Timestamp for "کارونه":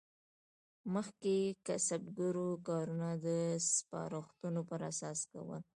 2.67-3.09